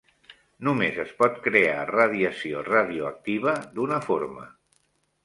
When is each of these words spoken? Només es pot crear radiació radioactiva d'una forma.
Només 0.67 0.95
es 1.01 1.11
pot 1.19 1.35
crear 1.47 1.75
radiació 1.89 2.63
radioactiva 2.71 3.55
d'una 3.77 4.01
forma. 4.07 4.49